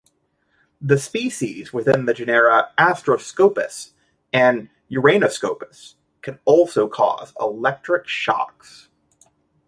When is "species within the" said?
0.97-2.13